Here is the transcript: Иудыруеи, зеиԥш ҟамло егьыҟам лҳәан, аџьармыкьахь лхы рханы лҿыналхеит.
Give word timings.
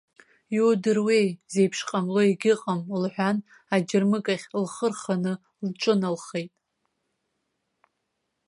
Иудыруеи, 0.57 1.27
зеиԥш 1.53 1.79
ҟамло 1.87 2.21
егьыҟам 2.25 2.81
лҳәан, 3.01 3.37
аџьармыкьахь 3.73 4.47
лхы 4.63 4.87
рханы 4.91 5.33
лҿыналхеит. 5.67 6.53